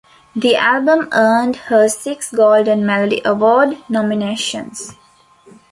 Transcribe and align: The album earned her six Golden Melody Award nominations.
The 0.35 0.55
album 0.55 1.09
earned 1.11 1.57
her 1.67 1.87
six 1.87 2.31
Golden 2.33 2.87
Melody 2.87 3.21
Award 3.23 3.77
nominations. 3.87 4.93